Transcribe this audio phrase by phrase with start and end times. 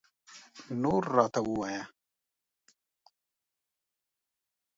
[0.81, 1.83] نور راته ووایه